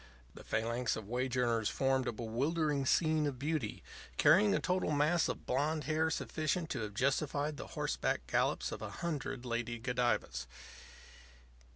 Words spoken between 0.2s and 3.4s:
The phalanx of wage earners formed a bewildering scene of